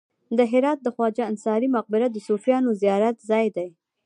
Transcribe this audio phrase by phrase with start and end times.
[0.37, 3.69] د هرات د خواجه انصاري مقبره د صوفیانو زیارت ځای دی